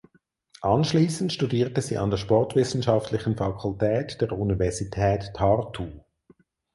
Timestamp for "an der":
1.99-2.17